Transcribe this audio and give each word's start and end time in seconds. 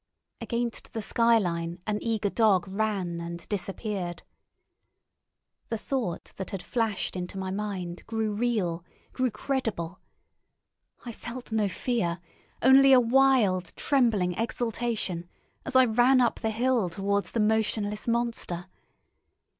Against 0.41 0.93
the 0.93 1.01
sky 1.03 1.37
line 1.37 1.79
an 1.85 1.99
eager 2.01 2.31
dog 2.31 2.67
ran 2.67 3.19
and 3.19 3.47
disappeared. 3.49 4.23
The 5.69 5.77
thought 5.77 6.33
that 6.37 6.49
had 6.49 6.63
flashed 6.63 7.15
into 7.15 7.37
my 7.37 7.51
mind 7.51 8.07
grew 8.07 8.33
real, 8.33 8.83
grew 9.13 9.29
credible. 9.29 9.99
I 11.05 11.11
felt 11.11 11.51
no 11.51 11.69
fear, 11.69 12.19
only 12.63 12.93
a 12.93 12.99
wild, 12.99 13.75
trembling 13.75 14.33
exultation, 14.33 15.29
as 15.67 15.75
I 15.75 15.85
ran 15.85 16.19
up 16.19 16.39
the 16.39 16.49
hill 16.49 16.89
towards 16.89 17.29
the 17.29 17.39
motionless 17.39 18.07
monster. 18.07 18.65